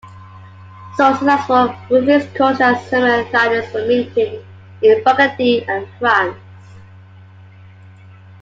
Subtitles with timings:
[0.97, 4.43] So successful were these coins that similar thalers were minted
[4.81, 6.39] in Burgundy and France.